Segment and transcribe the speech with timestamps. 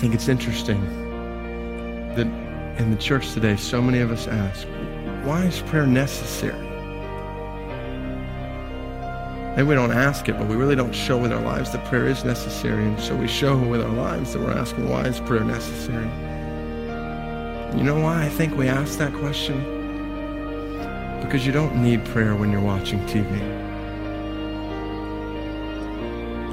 [0.00, 0.80] think it's interesting
[2.16, 2.26] that
[2.80, 4.66] in the church today, so many of us ask,
[5.26, 6.58] why is prayer necessary?
[9.54, 12.06] Maybe we don't ask it, but we really don't show with our lives that prayer
[12.06, 12.82] is necessary.
[12.82, 16.08] And so we show with our lives that we're asking, why is prayer necessary?
[17.76, 19.58] You know why I think we ask that question?
[21.20, 23.38] Because you don't need prayer when you're watching TV.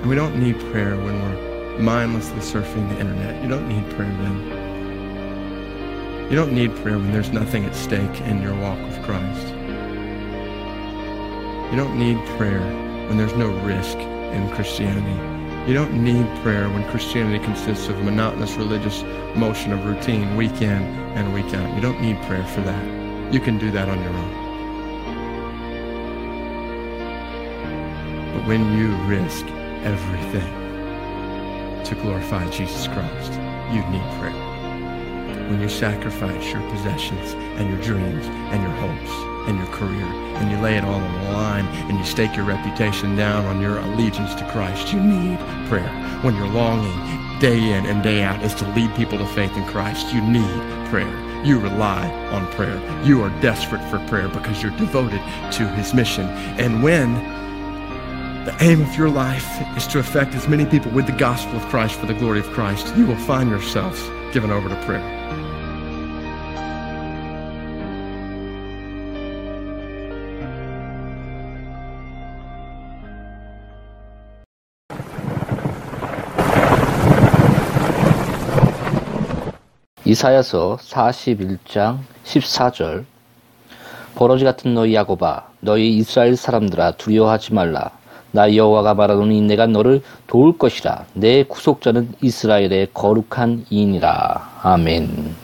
[0.02, 1.47] And we don't need prayer when we're
[1.80, 3.42] mindlessly surfing the internet.
[3.42, 4.68] You don't need prayer then.
[6.30, 9.48] You don't need prayer when there's nothing at stake in your walk with Christ.
[11.72, 12.62] You don't need prayer
[13.08, 15.16] when there's no risk in Christianity.
[15.70, 19.04] You don't need prayer when Christianity consists of monotonous religious
[19.36, 20.82] motion of routine week in
[21.16, 21.76] and week out.
[21.76, 23.34] You don't need prayer for that.
[23.34, 24.34] You can do that on your own.
[28.34, 29.46] But when you risk
[29.84, 30.67] everything
[31.86, 33.34] to glorify Jesus Christ,
[33.72, 34.48] you need prayer.
[35.50, 39.12] When you sacrifice your possessions and your dreams and your hopes
[39.48, 42.46] and your career and you lay it all on the line and you stake your
[42.46, 45.90] reputation down on your allegiance to Christ, you need prayer.
[46.22, 49.66] When your longing day in and day out is to lead people to faith in
[49.66, 51.46] Christ, you need prayer.
[51.46, 52.82] You rely on prayer.
[53.06, 55.22] You are desperate for prayer because you're devoted
[55.54, 56.28] to his mission.
[56.60, 57.16] And when
[58.47, 61.63] the aim of your life is to affect as many people with the gospel of
[61.67, 64.03] Christ for the glory of Christ, you will find yourselves
[64.33, 65.23] given over to prayer.
[80.05, 83.05] 이사야서 41장 14절
[84.15, 87.96] 버러지 같은 너희 야곱아 너희 이스라엘 사람들아 두려워하지 말라
[88.38, 95.36] 나 여호와가 말하노니 내가 너를 도울 것이라 내 구속자는 이스라엘의 거룩한 이인이라 아멘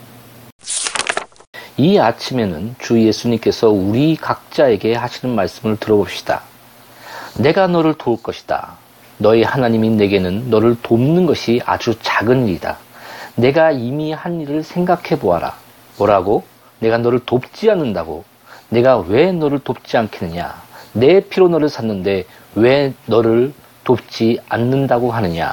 [1.77, 6.44] 이 아침에는 주 예수님께서 우리 각자에게 하시는 말씀을 들어봅시다
[7.40, 8.78] 내가 너를 도울 것이다
[9.18, 12.78] 너희 하나님이 내게는 너를 돕는 것이 아주 작은 일이다
[13.35, 15.56] 내가 이미 한 일을 생각해 보아라.
[15.97, 16.44] 뭐라고?
[16.78, 18.25] 내가 너를 돕지 않는다고.
[18.69, 20.72] 내가 왜 너를 돕지 않겠느냐?
[20.94, 25.52] 내 피로 너를 샀는데 왜 너를 돕지 않는다고 하느냐?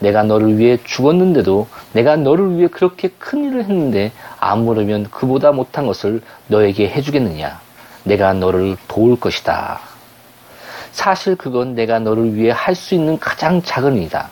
[0.00, 6.20] 내가 너를 위해 죽었는데도 내가 너를 위해 그렇게 큰 일을 했는데 아무르면 그보다 못한 것을
[6.46, 7.60] 너에게 해주겠느냐?
[8.04, 9.80] 내가 너를 도울 것이다.
[10.92, 14.30] 사실 그건 내가 너를 위해 할 수 있는 가장 작은 일이다.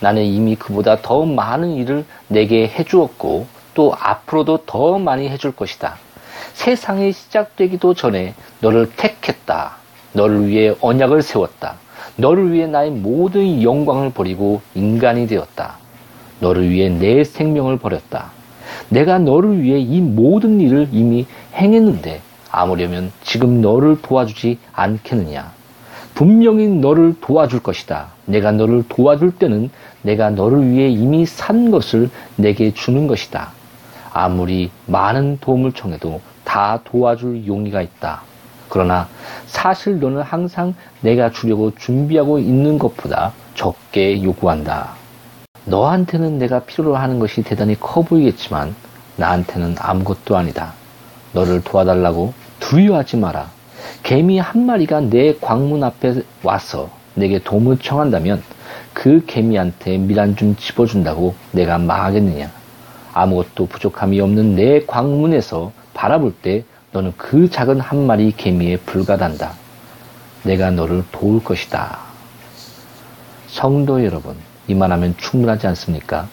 [0.00, 5.96] 나는 이미 그보다 더 많은 일을 내게 해주었고 또 앞으로도 더 많이 해줄 것이다.
[6.54, 9.76] 세상이 시작되기도 전에 너를 택했다.
[10.12, 11.74] 너를 위해 언약을 세웠다.
[12.16, 15.76] 너를 위해 나의 모든 영광을 버리고 인간이 되었다.
[16.40, 18.30] 너를 위해 내 생명을 버렸다.
[18.88, 22.20] 내가 너를 위해 이 모든 일을 이미 행했는데
[22.50, 25.52] 아무려면 지금 너를 도와주지 않겠느냐.
[26.14, 28.08] 분명히 너를 도와줄 것이다.
[28.24, 29.70] 내가 너를 도와줄 때는
[30.00, 33.50] 내가 너를 위해 이미 산 것을 내게 주는 것이다.
[34.12, 38.22] 아무리 많은 도움을 청해도 다 도와줄 용의가 있다.
[38.70, 39.08] 그러나
[39.46, 44.92] 사실 너는 항상 내가 주려고 준비하고 있는 것보다 적게 요구한다.
[45.66, 48.74] 너한테는 내가 필요로 하는 것이 대단히 커 보이겠지만
[49.16, 50.72] 나한테는 아무것도 아니다.
[51.32, 53.50] 너를 도와달라고 두려워하지 마라.
[54.02, 58.42] 개미 한 마리가 내 광문 앞에 와서 내게 도움을 청한다면
[58.92, 62.50] 그 개미한테 미란 좀 집어준다고 내가 말하겠느냐.
[63.12, 66.62] 아무것도 부족함이 없는 내 광문에서 바라볼 때
[66.92, 69.54] 너는 그 작은 한 마리 개미에 불과단다.
[70.44, 71.98] 내가 너를 도울 것이다.
[73.48, 74.36] 성도 여러분,
[74.68, 76.28] 이만하면 충분하지 않습니까?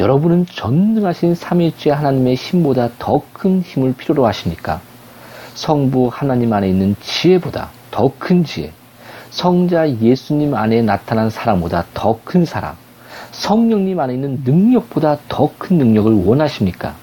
[0.00, 4.80] 여러분은 전능하신 삼위일체 하나님의 힘보다 더 큰 힘을 필요로 하십니까?
[5.54, 8.72] 성부 하나님 안에 있는 지혜보다 더 큰 지혜,
[9.30, 12.76] 성자 예수님 안에 나타난 사랑보다 더 큰 사랑,
[13.30, 16.94] 성령님 안에 있는 능력보다 더 큰 능력을 원하십니까?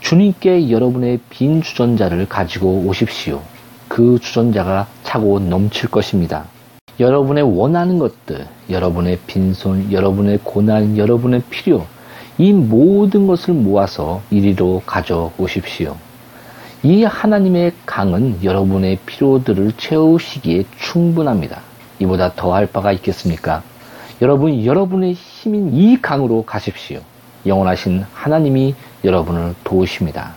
[0.00, 3.40] 주님께 여러분의 빈 주전자를 가지고 오십시오.
[3.88, 6.46] 그 주전자가 차고 넘칠 것입니다.
[6.98, 11.86] 여러분의 원하는 것들, 여러분의 빈손, 여러분의 고난, 여러분의 필요,
[12.38, 15.96] 이 모든 것을 모아서 이리로 가져오십시오.
[16.82, 21.60] 이 하나님의 강은 여러분의 필요들을 채우시기에 충분합니다.
[22.00, 23.62] 이보다 더할 바가 있겠습니까?
[24.22, 27.00] 여러분, 여러분의 힘인 이 강으로 가십시오.
[27.46, 28.74] 영원하신 하나님이
[29.04, 30.32] 여러분을 도우십니다.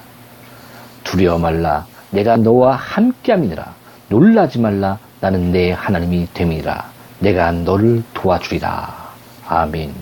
[1.04, 1.86] 두려워 말라.
[2.12, 3.74] 내가 너와 함께함이니라.
[4.10, 5.00] 놀라지 말라.
[5.20, 6.86] 나는 내 하나님이 됨이라.
[7.20, 9.12] 내가 너를 도와주리라.
[9.48, 9.94] 아멘.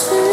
[0.00, 0.29] Stay